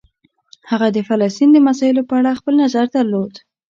هغه 0.71 0.87
د 0.95 0.97
فلسطین 1.09 1.49
د 1.53 1.57
مسایلو 1.67 2.07
په 2.09 2.13
اړه 2.19 2.37
خپل 2.39 2.53
نظر 2.63 2.85
درلود. 2.95 3.33